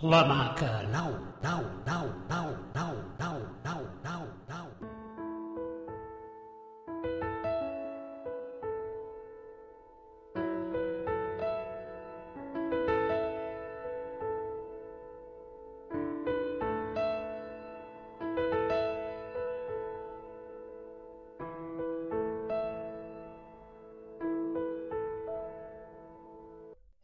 La 0.00 0.24
maca, 0.24 0.82
nau, 0.92 1.10
nau, 1.42 1.64
nau, 1.84 2.06
nau, 2.28 2.54
nau, 2.72 2.94
nau, 3.18 3.40
nau, 3.64 3.82
nau, 4.04 4.22
nau. 4.48 4.67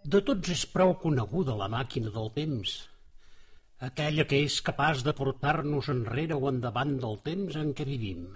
De 0.04 0.18
tots 0.20 0.50
és 0.52 0.62
prou 0.68 0.90
coneguda 1.00 1.54
la 1.56 1.66
màquina 1.72 2.10
del 2.12 2.26
temps, 2.34 2.72
aquella 3.86 4.26
que 4.28 4.42
és 4.44 4.58
capaç 4.66 5.00
de 5.06 5.14
portar-nos 5.16 5.88
enrere 5.92 6.36
o 6.36 6.50
endavant 6.50 6.92
del 7.00 7.16
temps 7.28 7.56
en 7.56 7.70
què 7.78 7.86
vivim. 7.88 8.26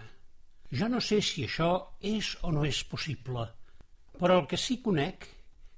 Jo 0.80 0.88
no 0.88 1.02
sé 1.04 1.18
si 1.20 1.45
això 1.45 1.68
és 2.12 2.30
o 2.40 2.54
no 2.56 2.64
és 2.64 2.80
possible, 2.95 3.45
però 4.16 4.40
el 4.40 4.48
que 4.48 4.60
sí 4.64 4.78
conec 4.86 5.28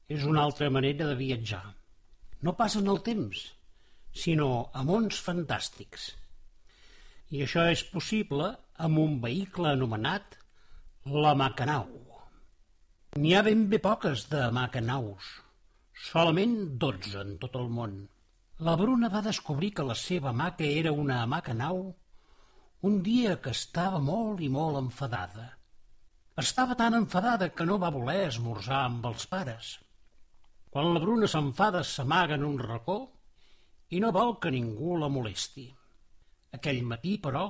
és 0.07 0.29
una 0.31 0.45
altra 0.47 0.71
manera 0.71 1.11
de 1.11 1.19
viatjar. 1.19 1.65
No 2.47 2.55
pas 2.63 2.79
en 2.79 2.87
el 2.95 3.03
temps, 3.11 3.43
sinó 4.15 4.71
a 4.71 4.87
mons 4.87 5.19
fantàstics. 5.27 6.07
I 7.35 7.43
això 7.49 7.67
és 7.75 7.83
possible 7.91 8.55
amb 8.79 9.03
un 9.09 9.19
vehicle 9.27 9.75
anomenat 9.75 10.39
la 11.11 11.35
Macanau. 11.35 11.91
N'hi 13.19 13.35
ha 13.35 13.43
ben 13.43 13.67
bé 13.71 13.83
poques 13.83 14.29
de 14.31 14.47
Macanaus, 14.55 15.41
solament 16.09 16.57
dotze 16.83 17.21
en 17.23 17.37
tot 17.43 17.57
el 17.61 17.69
món. 17.77 17.97
La 18.67 18.77
Bruna 18.77 19.09
va 19.13 19.25
descobrir 19.25 19.73
que 19.77 19.87
la 19.89 19.97
seva 19.97 20.33
maca 20.37 20.65
era 20.65 20.93
una 20.93 21.25
Macanau 21.27 21.83
un 22.89 23.03
dia 23.05 23.37
que 23.45 23.53
estava 23.53 23.99
molt 24.01 24.41
i 24.41 24.49
molt 24.49 24.79
enfadada. 24.81 25.47
Estava 26.41 26.77
tan 26.81 26.97
enfadada 26.97 27.51
que 27.53 27.67
no 27.69 27.77
va 27.83 27.93
voler 27.93 28.23
esmorzar 28.27 28.85
amb 28.87 29.09
els 29.11 29.27
pares. 29.29 29.75
Quan 30.73 30.95
la 30.95 31.03
Bruna 31.03 31.29
s'enfada 31.29 31.83
s'amaga 31.85 32.39
en 32.39 32.47
un 32.47 32.57
racó 32.63 32.99
i 33.91 34.01
no 34.01 34.13
vol 34.17 34.39
que 34.41 34.53
ningú 34.55 34.97
la 34.97 35.11
molesti. 35.13 35.67
Aquell 36.57 36.81
matí, 36.87 37.19
però, 37.21 37.45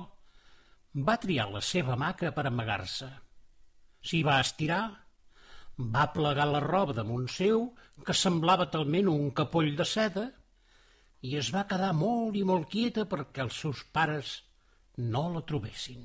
va 1.07 1.19
triar 1.23 1.47
la 1.53 1.61
seva 1.63 1.95
maca 1.95 2.33
per 2.35 2.47
amagar-se. 2.49 3.07
S'hi 4.03 4.23
va 4.27 4.41
estirar, 4.43 4.83
va 5.95 6.09
plegar 6.13 6.47
la 6.49 6.61
roba 6.63 6.93
damunt 6.97 7.27
seu, 7.31 7.65
que 8.05 8.15
semblava 8.17 8.69
talment 8.73 9.09
un 9.11 9.31
capoll 9.37 9.73
de 9.77 9.87
seda, 9.87 10.27
i 11.21 11.35
es 11.37 11.51
va 11.53 11.67
quedar 11.69 11.91
molt 11.97 12.37
i 12.37 12.43
molt 12.51 12.69
quieta 12.71 13.05
perquè 13.09 13.43
els 13.45 13.59
seus 13.63 13.83
pares 13.93 14.39
no 14.97 15.27
la 15.33 15.43
trobessin. 15.51 16.01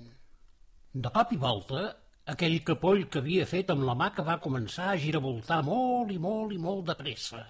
De 0.92 1.12
cop 1.12 1.32
i 1.32 1.38
volta, 1.40 1.86
aquell 2.32 2.58
capoll 2.68 3.06
que 3.12 3.22
havia 3.22 3.46
fet 3.48 3.72
amb 3.72 3.86
la 3.88 3.96
maca 3.98 4.24
va 4.26 4.40
començar 4.44 4.90
a 4.92 5.00
giravoltar 5.00 5.62
molt 5.66 6.12
i 6.12 6.18
molt 6.18 6.52
i 6.56 6.60
molt 6.60 6.86
de 6.90 6.96
pressa. 7.00 7.42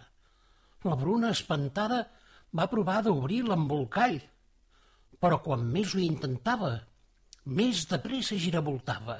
La 0.86 0.96
Bruna, 0.98 1.32
espantada, 1.34 2.04
va 2.54 2.70
provar 2.70 3.00
d'obrir 3.04 3.42
l'embolcall, 3.46 4.20
però 5.20 5.40
quan 5.42 5.64
més 5.72 5.94
ho 5.94 6.02
intentava, 6.02 6.74
més 7.46 7.86
de 7.90 7.98
pressa 8.02 8.38
giravoltava. 8.38 9.18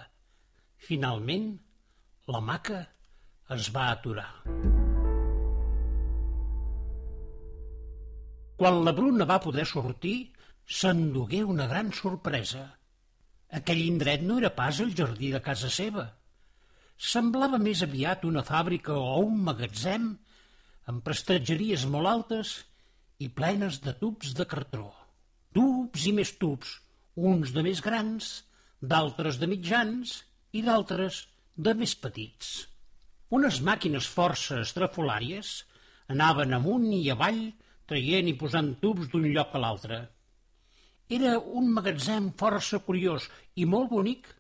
Finalment, 0.87 1.55
la 2.31 2.43
maca 2.43 2.85
es 3.55 3.69
va 3.75 3.91
aturar. 3.93 4.31
Quan 8.57 8.81
la 8.87 8.93
Bruna 8.97 9.27
va 9.29 9.43
poder 9.45 9.67
sortir, 9.69 10.17
s'endugué 10.67 11.43
una 11.45 11.67
gran 11.71 11.93
sorpresa. 11.95 12.65
Aquell 13.59 13.83
indret 13.85 14.25
no 14.27 14.39
era 14.41 14.51
pas 14.57 14.81
el 14.83 14.95
jardí 14.99 15.31
de 15.35 15.43
casa 15.45 15.71
seva. 15.71 16.07
Semblava 16.97 17.61
més 17.63 17.83
aviat 17.85 18.25
una 18.25 18.43
fàbrica 18.43 18.97
o 18.97 19.21
un 19.27 19.43
magatzem 19.49 20.09
amb 20.91 21.05
prestatgeries 21.07 21.85
molt 21.93 22.11
altes 22.11 22.55
i 23.23 23.29
plenes 23.29 23.79
de 23.85 23.95
tubs 24.01 24.33
de 24.39 24.47
cartró. 24.49 24.89
Tubs 25.55 26.07
i 26.11 26.15
més 26.17 26.33
tubs, 26.41 26.79
uns 27.17 27.53
de 27.53 27.63
més 27.67 27.83
grans, 27.85 28.33
d'altres 28.81 29.39
de 29.41 29.49
mitjans 29.53 30.23
i 30.53 30.65
d'altres 30.67 31.27
de 31.57 31.77
més 31.77 31.95
petits. 32.01 32.57
Unes 33.37 33.57
màquines 33.69 34.07
força 34.09 34.63
estrafolàries 34.65 35.49
anaven 36.15 36.55
amunt 36.57 36.87
i 36.97 37.03
avall 37.13 37.41
traient 37.91 38.31
i 38.31 38.35
posant 38.43 38.71
tubs 38.81 39.11
d'un 39.13 39.27
lloc 39.35 39.53
a 39.53 39.61
l'altre. 39.61 39.99
Era 41.17 41.35
un 41.61 41.69
magatzem 41.75 42.31
força 42.41 42.81
curiós 42.87 43.29
i 43.61 43.67
molt 43.75 43.93
bonic, 43.93 44.31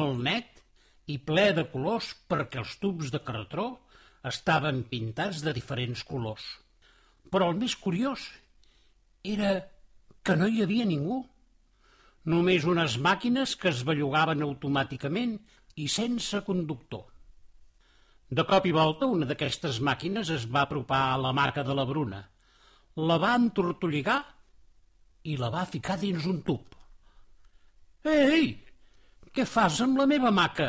molt 0.00 0.20
net 0.28 0.62
i 1.14 1.16
ple 1.30 1.46
de 1.56 1.64
colors 1.72 2.12
perquè 2.28 2.60
els 2.62 2.76
tubs 2.82 3.14
de 3.14 3.22
cartró 3.30 3.66
estaven 4.32 4.84
pintats 4.92 5.40
de 5.46 5.56
diferents 5.56 6.04
colors. 6.12 6.44
Però 7.32 7.48
el 7.48 7.56
més 7.64 7.80
curiós 7.80 8.28
era 9.24 9.58
que 10.22 10.36
no 10.36 10.52
hi 10.52 10.66
havia 10.66 10.84
ningú. 10.88 11.22
Només 12.28 12.68
unes 12.68 12.98
màquines 13.00 13.56
que 13.56 13.72
es 13.72 13.86
bellugaven 13.88 14.44
automàticament 14.44 15.38
i 15.80 15.88
sense 15.88 16.44
conductor. 16.44 17.06
De 18.28 18.44
cop 18.44 18.66
i 18.68 18.72
volta, 18.76 19.06
una 19.06 19.26
d'aquestes 19.28 19.78
màquines 19.80 20.30
es 20.30 20.44
va 20.46 20.66
apropar 20.66 21.04
a 21.12 21.22
la 21.22 21.32
marca 21.32 21.64
de 21.64 21.76
la 21.76 21.86
Bruna– 21.88 22.24
la 22.98 23.16
va 23.22 23.34
entortolligar 23.38 24.18
i 25.30 25.36
la 25.38 25.50
va 25.54 25.64
ficar 25.70 25.98
dins 26.00 26.26
un 26.26 26.40
tub. 26.42 26.74
Ei, 28.08 28.48
què 29.34 29.44
fas 29.46 29.80
amb 29.84 30.00
la 30.00 30.06
meva 30.10 30.32
maca? 30.34 30.68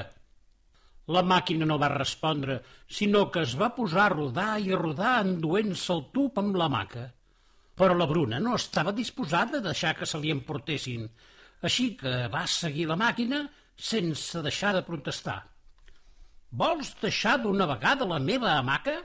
La 1.10 1.24
màquina 1.26 1.66
no 1.66 1.80
va 1.82 1.90
respondre, 1.90 2.60
sinó 2.86 3.24
que 3.34 3.42
es 3.48 3.56
va 3.58 3.72
posar 3.74 4.04
a 4.06 4.14
rodar 4.14 4.52
i 4.62 4.70
a 4.74 4.78
rodar 4.78 5.16
enduent-se 5.24 5.94
el 5.96 6.04
tub 6.14 6.38
amb 6.38 6.60
la 6.62 6.70
maca. 6.70 7.08
Però 7.80 7.96
la 7.98 8.06
Bruna 8.06 8.42
no 8.44 8.54
estava 8.60 8.94
disposada 8.94 9.58
a 9.58 9.66
deixar 9.66 9.96
que 9.98 10.06
se 10.06 10.20
li 10.22 10.34
emportessin, 10.36 11.08
així 11.66 11.96
que 11.98 12.28
va 12.30 12.46
seguir 12.46 12.86
la 12.92 13.00
màquina 13.00 13.48
sense 13.90 14.44
deixar 14.46 14.76
de 14.76 14.84
protestar. 14.86 15.40
Vols 16.52 16.96
deixar 17.02 17.38
d'una 17.44 17.68
vegada 17.70 18.08
la 18.10 18.20
meva 18.20 18.58
hamaca? 18.58 18.98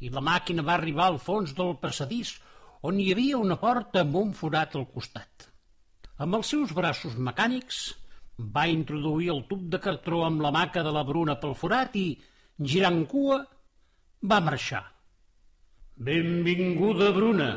i 0.00 0.10
la 0.14 0.22
màquina 0.22 0.62
va 0.66 0.76
arribar 0.78 1.08
al 1.10 1.18
fons 1.22 1.54
del 1.58 1.74
passadís 1.82 2.36
on 2.88 3.00
hi 3.02 3.08
havia 3.12 3.38
una 3.38 3.56
porta 3.58 4.04
amb 4.04 4.18
un 4.20 4.34
forat 4.40 4.76
al 4.78 4.86
costat. 4.92 5.48
Amb 6.22 6.38
els 6.38 6.52
seus 6.54 6.74
braços 6.74 7.16
mecànics 7.28 7.80
va 8.54 8.68
introduir 8.70 9.32
el 9.34 9.42
tub 9.50 9.64
de 9.72 9.80
cartró 9.82 10.22
amb 10.26 10.42
la 10.44 10.52
maca 10.54 10.84
de 10.86 10.92
la 10.94 11.02
Bruna 11.06 11.38
pel 11.42 11.56
forat 11.58 11.96
i, 11.98 12.06
girant 12.74 13.02
cua, 13.10 13.40
va 14.22 14.38
marxar. 14.50 14.84
Benvinguda, 15.96 17.10
Bruna! 17.16 17.50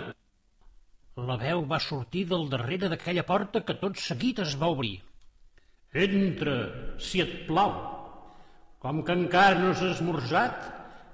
La 1.22 1.38
veu 1.38 1.62
va 1.70 1.78
sortir 1.84 2.26
del 2.26 2.48
darrere 2.50 2.90
d'aquella 2.90 3.26
porta 3.28 3.62
que 3.68 3.78
tot 3.78 4.00
seguit 4.02 4.40
es 4.42 4.56
va 4.58 4.72
obrir. 4.74 4.96
Entra, 5.94 6.56
si 6.98 7.22
et 7.22 7.44
plau. 7.50 8.01
Com 8.82 9.04
que 9.06 9.14
encara 9.14 9.60
no 9.60 9.72
has 9.72 9.82
esmorzat, 9.86 10.64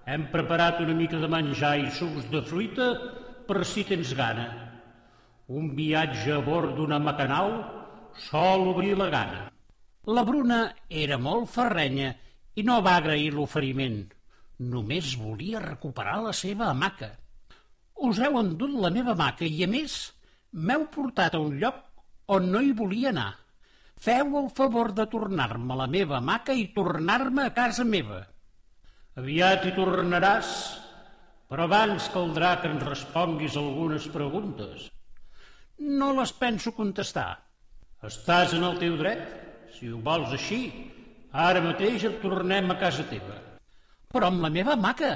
hem 0.08 0.30
preparat 0.32 0.78
una 0.80 0.94
mica 0.96 1.18
de 1.20 1.28
menjar 1.28 1.74
i 1.82 1.90
sucs 1.92 2.30
de 2.32 2.40
fruita 2.48 2.86
per 3.48 3.66
si 3.68 3.84
tens 3.90 4.14
gana. 4.16 4.46
Un 5.52 5.74
viatge 5.76 6.32
a 6.32 6.40
bord 6.46 6.78
d'una 6.78 7.00
macanau 7.04 7.50
sol 8.30 8.70
obrir 8.72 8.94
la 9.00 9.10
gana. 9.12 9.42
La 10.08 10.24
Bruna 10.24 10.62
era 10.88 11.18
molt 11.20 11.52
ferrenya 11.52 12.14
i 12.56 12.64
no 12.64 12.78
va 12.86 12.96
agrair 13.02 13.34
l'oferiment. 13.36 14.00
Només 14.76 15.18
volia 15.20 15.60
recuperar 15.60 16.22
la 16.24 16.32
seva 16.32 16.70
hamaca. 16.72 17.10
Us 18.08 18.22
heu 18.24 18.40
endut 18.40 18.80
la 18.80 18.94
meva 18.96 19.12
hamaca 19.12 19.44
i, 19.44 19.60
a 19.66 19.68
més, 19.68 19.98
m'heu 20.56 20.88
portat 20.94 21.36
a 21.36 21.44
un 21.44 21.60
lloc 21.60 21.84
on 22.32 22.48
no 22.54 22.64
hi 22.64 22.72
volia 22.72 23.12
anar. 23.12 23.34
Feu 23.98 24.36
el 24.40 24.50
favor 24.54 24.92
de 24.94 25.08
tornar-me 25.10 25.76
la 25.78 25.88
meva 25.90 26.20
hamaca 26.20 26.54
i 26.54 26.68
tornar-me 26.74 27.48
a 27.48 27.54
casa 27.54 27.84
meva. 27.84 28.20
Aviat 29.18 29.66
hi 29.66 29.72
tornaràs, 29.74 30.52
però 31.50 31.66
abans 31.66 32.10
caldrà 32.14 32.52
que 32.62 32.70
ens 32.70 32.86
responguis 32.86 33.58
algunes 33.58 34.06
preguntes. 34.14 34.86
No 35.80 36.12
les 36.20 36.34
penso 36.34 36.76
contestar. 36.78 37.32
Estàs 38.06 38.54
en 38.54 38.68
el 38.70 38.78
teu 38.84 39.00
dret? 39.02 39.26
Si 39.74 39.90
ho 39.90 39.98
vols 40.06 40.38
així, 40.38 40.62
ara 41.34 41.66
mateix 41.66 42.06
et 42.06 42.22
tornem 42.22 42.70
a 42.70 42.78
casa 42.78 43.06
teva. 43.10 43.42
Però 44.14 44.30
amb 44.30 44.46
la 44.46 44.54
meva 44.54 44.78
maca. 44.78 45.16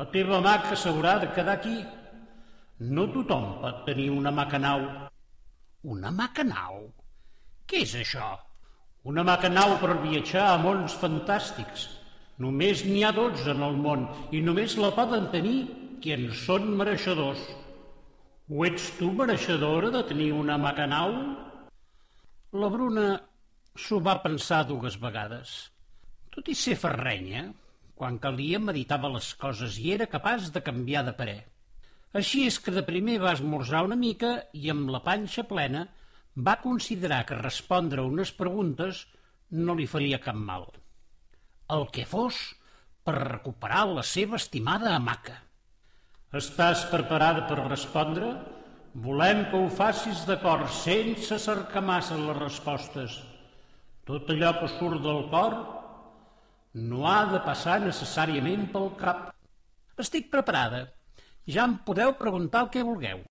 La 0.00 0.08
teva 0.12 0.40
maca 0.40 0.72
s'haurà 0.80 1.18
de 1.20 1.32
quedar 1.36 1.58
aquí. 1.60 1.76
No 2.80 3.10
tothom 3.12 3.58
pot 3.60 3.84
tenir 3.84 4.08
una 4.16 4.32
macanau. 4.32 4.84
Una 5.84 6.10
macanau? 6.10 6.86
Què 7.66 7.82
és 7.86 7.94
això? 8.00 8.34
Una 9.04 9.24
macanau 9.26 9.76
per 9.82 9.98
viatjar 10.02 10.48
a 10.52 10.56
mons 10.60 10.96
fantàstics, 11.00 11.88
Només 12.42 12.80
n'hi 12.82 13.04
ha 13.06 13.12
dotze 13.14 13.52
en 13.52 13.60
el 13.62 13.76
món 13.78 14.08
i 14.34 14.40
només 14.42 14.74
la 14.82 14.90
poden 14.96 15.28
tenir 15.30 15.58
qui 16.02 16.14
en 16.16 16.24
són 16.34 16.72
mereixedors. 16.80 17.42
Ho 18.50 18.64
ets 18.66 18.88
tu 18.98 19.12
mereixedora 19.20 19.92
de 19.94 20.02
tenir 20.08 20.32
una 20.34 20.56
macanau? 20.58 21.14
La 22.58 22.70
Bruna 22.74 23.06
s'ho 23.78 24.00
va 24.08 24.18
pensar 24.24 24.64
dues 24.66 24.98
vegades. 25.04 25.54
Tot 26.34 26.50
i 26.50 26.58
ser 26.58 26.74
ferrenya, 26.80 27.46
quan 27.94 28.18
calia 28.18 28.58
meditava 28.58 29.12
les 29.14 29.30
coses 29.38 29.78
i 29.78 29.94
era 29.94 30.10
capaç 30.10 30.50
de 30.56 30.62
canviar 30.66 31.04
de 31.06 31.14
parer. 31.14 31.40
Així 32.18 32.48
és 32.48 32.58
que 32.58 32.74
de 32.74 32.82
primer 32.82 33.20
va 33.22 33.36
esmorzar 33.38 33.84
una 33.86 33.98
mica 33.98 34.40
i 34.58 34.74
amb 34.74 34.90
la 34.90 35.02
panxa 35.06 35.46
plena 35.46 35.86
va 36.36 36.60
considerar 36.60 37.24
que 37.26 37.38
respondre 37.38 38.02
a 38.02 38.08
unes 38.08 38.32
preguntes 38.32 39.04
no 39.50 39.74
li 39.78 39.86
faria 39.86 40.20
cap 40.22 40.34
mal. 40.36 40.66
El 41.70 41.86
que 41.94 42.04
fos 42.06 42.38
per 43.04 43.14
recuperar 43.18 43.84
la 43.90 44.02
seva 44.02 44.36
estimada 44.40 44.94
hamaca. 44.96 45.36
Estàs 46.34 46.82
preparada 46.90 47.44
per 47.46 47.60
respondre? 47.68 48.32
Volem 49.04 49.44
que 49.50 49.58
ho 49.58 49.70
facis 49.70 50.24
d'acord, 50.26 50.66
sense 50.70 51.38
cercar 51.42 51.82
massa 51.82 52.18
les 52.18 52.36
respostes. 52.38 53.20
Tot 54.06 54.28
allò 54.34 54.52
que 54.58 54.68
surt 54.74 55.02
del 55.02 55.24
cor 55.30 55.56
no 56.74 57.06
ha 57.06 57.20
de 57.30 57.40
passar 57.46 57.78
necessàriament 57.84 58.66
pel 58.74 58.90
cap. 58.98 59.30
Estic 59.98 60.30
preparada. 60.30 60.84
Ja 61.46 61.68
em 61.68 61.78
podeu 61.86 62.14
preguntar 62.18 62.64
el 62.66 62.72
que 62.74 62.86
vulgueu. 62.86 63.22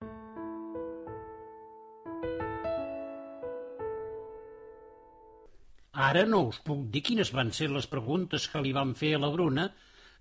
Ara 5.93 6.25
no 6.25 6.47
us 6.49 6.57
puc 6.65 6.87
dir 6.89 7.03
quines 7.05 7.29
van 7.37 7.51
ser 7.53 7.67
les 7.69 7.85
preguntes 7.85 8.47
que 8.49 8.61
li 8.65 8.71
van 8.73 8.95
fer 8.97 9.13
a 9.13 9.19
la 9.21 9.29
Bruna 9.29 9.67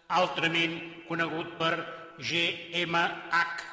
altrament 0.08 0.78
conegut 1.10 1.58
per 1.60 1.74
GMH. 2.20 3.68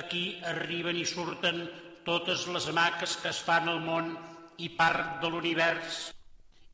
Aquí 0.00 0.24
arriben 0.52 1.00
i 1.00 1.06
surten 1.08 1.64
totes 2.04 2.44
les 2.52 2.68
maques 2.76 3.16
que 3.22 3.32
es 3.32 3.40
fan 3.46 3.72
al 3.72 3.80
món 3.88 4.12
i 4.60 4.68
part 4.76 5.20
de 5.24 5.32
l'univers. 5.32 6.10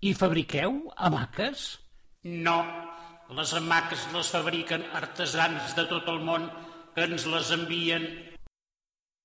I 0.03 0.13
fabriqueu 0.19 0.81
hamaques? 0.97 1.69
No, 2.27 2.59
les 3.35 3.53
hamaques 3.55 4.07
les 4.15 4.29
fabriquen 4.31 4.85
artesans 4.95 5.75
de 5.75 5.85
tot 5.91 6.07
el 6.13 6.21
món 6.23 6.47
que 6.95 7.07
ens 7.09 7.27
les 7.27 7.51
envien. 7.57 8.05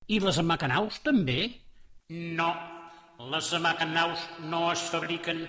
I 0.10 0.18
les 0.20 0.40
hamacanaus 0.42 0.98
també? 1.06 1.52
No, 2.10 2.50
les 3.32 3.52
hamacanaus 3.54 4.24
no 4.50 4.72
es 4.72 4.82
fabriquen. 4.90 5.46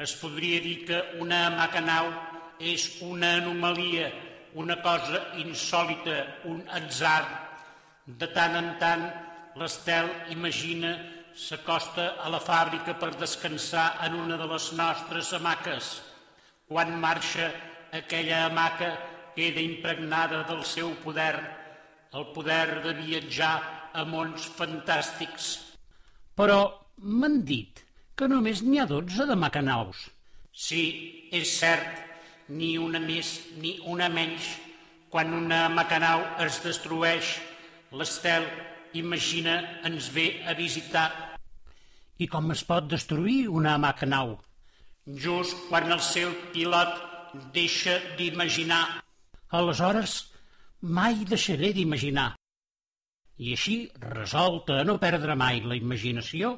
Es 0.00 0.14
podria 0.18 0.62
dir 0.64 0.78
que 0.88 1.00
una 1.20 1.44
hamacanau 1.46 2.08
és 2.58 2.88
una 3.04 3.34
anomalia, 3.42 4.08
una 4.54 4.80
cosa 4.82 5.20
insòlita, 5.42 6.16
un 6.50 6.64
atzar. 6.72 7.22
De 8.06 8.26
tant 8.32 8.56
en 8.58 8.72
tant, 8.80 9.04
l'Estel 9.60 10.08
imagina 10.32 10.96
s'acosta 11.34 12.14
a 12.22 12.30
la 12.32 12.40
fàbrica 12.40 12.96
per 12.98 13.12
descansar 13.20 13.86
en 14.06 14.16
una 14.24 14.40
de 14.40 14.48
les 14.50 14.72
nostres 14.72 15.32
hamaques. 15.36 15.94
Quan 16.66 16.96
marxa 16.98 17.52
aquella 17.94 18.46
hamaca 18.46 18.90
queda 19.36 19.62
impregnada 19.62 20.42
del 20.48 20.64
seu 20.66 20.90
poder, 21.04 21.38
el 22.12 22.26
poder 22.34 22.82
de 22.82 22.94
viatjar 22.98 23.54
a 23.94 24.02
mons 24.04 24.48
fantàstics. 24.58 25.50
Però 26.34 26.58
m'han 26.98 27.42
dit 27.46 27.84
que 28.18 28.26
només 28.30 28.62
n'hi 28.66 28.80
ha 28.82 28.88
dotze 28.90 29.26
de 29.30 29.38
macanaus. 29.38 30.08
Sí, 30.50 30.82
és 31.30 31.54
cert, 31.60 31.86
ni 32.48 32.74
una 32.78 33.00
més 33.02 33.30
ni 33.62 33.76
una 33.90 34.10
menys. 34.10 34.50
Quan 35.10 35.30
una 35.34 35.68
macanau 35.70 36.24
es 36.42 36.58
destrueix, 36.66 37.36
l'estel, 37.94 38.46
imagina, 38.98 39.60
ens 39.86 40.10
ve 40.14 40.42
a 40.46 40.54
visitar. 40.58 41.08
I 42.18 42.26
com 42.30 42.50
es 42.50 42.66
pot 42.66 42.90
destruir 42.90 43.46
una 43.50 43.78
macanau? 43.78 44.36
Just 45.06 45.68
quan 45.70 45.90
el 45.94 46.02
seu 46.02 46.34
pilot 46.54 47.13
deixa 47.54 47.98
d'imaginar. 48.18 49.02
Aleshores, 49.50 50.14
mai 50.80 51.24
deixaré 51.28 51.72
d'imaginar. 51.76 52.34
I 53.38 53.54
així, 53.56 53.76
resolta 53.98 54.80
a 54.80 54.84
no 54.86 54.98
perdre 55.02 55.34
mai 55.38 55.60
la 55.64 55.78
imaginació, 55.78 56.54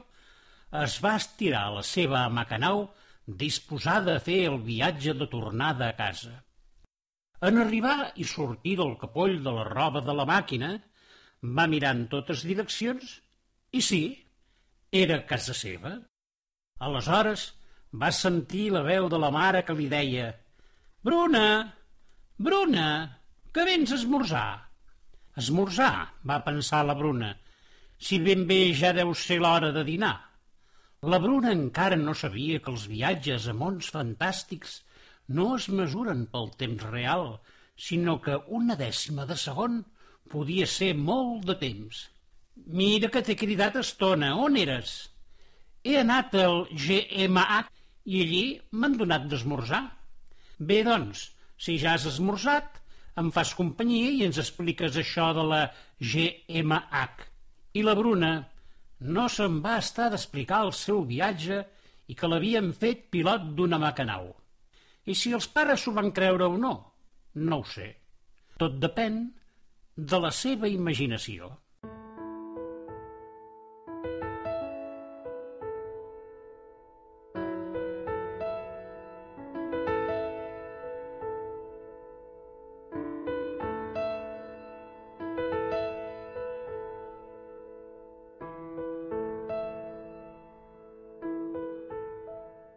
es 0.82 0.98
va 1.04 1.14
estirar 1.20 1.62
a 1.66 1.74
la 1.78 1.84
seva 1.86 2.26
macanau 2.28 2.86
disposada 3.26 4.16
a 4.16 4.22
fer 4.22 4.42
el 4.50 4.58
viatge 4.66 5.14
de 5.18 5.28
tornada 5.30 5.88
a 5.88 5.96
casa. 5.98 6.34
En 7.46 7.58
arribar 7.60 8.12
i 8.16 8.24
sortir 8.24 8.76
del 8.80 8.96
capoll 9.00 9.40
de 9.44 9.52
la 9.52 9.64
roba 9.68 10.02
de 10.04 10.14
la 10.16 10.26
màquina, 10.28 10.72
va 11.56 11.66
mirar 11.68 11.92
en 11.96 12.06
totes 12.12 12.44
direccions 12.48 13.18
i 13.72 13.82
sí, 13.84 14.02
era 14.92 15.24
casa 15.28 15.54
seva. 15.54 15.96
Aleshores 16.86 17.50
va 17.92 18.12
sentir 18.12 18.70
la 18.72 18.82
veu 18.86 19.08
de 19.12 19.20
la 19.20 19.30
mare 19.32 19.62
que 19.66 19.76
li 19.76 19.88
deia 19.92 20.32
Bruna! 21.06 21.72
Bruna! 22.36 22.86
Que 23.54 23.64
vens 23.68 23.92
a 23.92 23.94
esmorzar? 23.94 24.46
Esmorzar, 25.38 26.08
va 26.26 26.38
pensar 26.42 26.80
la 26.82 26.96
Bruna. 26.98 27.28
Si 28.06 28.16
ben 28.24 28.40
bé 28.48 28.56
ja 28.80 28.90
deu 28.96 29.12
ser 29.14 29.36
l'hora 29.38 29.68
de 29.76 29.84
dinar. 29.86 30.16
La 31.12 31.20
Bruna 31.22 31.52
encara 31.54 31.98
no 32.00 32.14
sabia 32.22 32.58
que 32.64 32.72
els 32.72 32.88
viatges 32.90 33.46
a 33.46 33.54
mons 33.54 33.92
fantàstics 33.94 34.72
no 35.38 35.46
es 35.54 35.68
mesuren 35.80 36.24
pel 36.32 36.50
temps 36.62 36.82
real, 36.90 37.26
sinó 37.88 38.16
que 38.24 38.40
una 38.58 38.74
dècima 38.80 39.28
de 39.30 39.36
segon 39.42 39.84
podia 40.32 40.66
ser 40.66 40.88
molt 41.10 41.46
de 41.52 41.54
temps. 41.60 42.00
Mira 42.80 43.12
que 43.14 43.22
t'he 43.22 43.36
cridat 43.44 43.78
estona, 43.84 44.32
on 44.48 44.58
eres? 44.64 44.96
He 45.86 46.00
anat 46.02 46.34
al 46.42 46.64
GMH 46.72 47.70
i 48.10 48.26
allí 48.26 48.44
m'han 48.74 48.98
donat 49.04 49.30
d'esmorzar. 49.30 49.84
Bé, 50.58 50.82
doncs, 50.84 51.30
si 51.60 51.76
ja 51.80 51.92
has 51.96 52.06
esmorzat, 52.08 52.80
em 53.20 53.30
fas 53.32 53.52
companyia 53.56 54.10
i 54.12 54.22
ens 54.26 54.38
expliques 54.40 54.96
això 54.96 55.30
de 55.36 55.44
la 55.44 55.62
GMH. 56.00 57.26
I 57.76 57.82
la 57.84 57.94
Bruna 57.96 58.32
no 59.16 59.26
se'n 59.28 59.60
va 59.64 59.76
estar 59.82 60.08
d'explicar 60.12 60.62
el 60.64 60.72
seu 60.72 61.02
viatge 61.04 61.60
i 62.08 62.16
que 62.16 62.28
l'havien 62.30 62.72
fet 62.72 63.08
pilot 63.12 63.50
d'una 63.56 63.80
macanau. 63.82 64.30
I 65.04 65.14
si 65.14 65.32
els 65.36 65.48
pares 65.52 65.84
s'ho 65.84 65.92
van 65.96 66.12
creure 66.16 66.48
o 66.48 66.56
no, 66.60 66.74
no 67.36 67.60
ho 67.60 67.66
sé. 67.68 67.90
Tot 68.56 68.78
depèn 68.80 69.20
de 69.96 70.20
la 70.20 70.32
seva 70.32 70.68
imaginació. 70.72 71.52